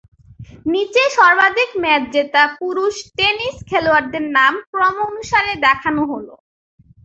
[0.65, 6.29] নিচে সর্বাধিক ম্যাচ জেতা পুরুষ টেনিস খেলোয়াড়দের নাম ক্রম অনুসারে দেখানো হলঃ